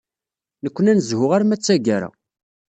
[0.63, 2.09] Nekkni ad nezbu arma d tagara.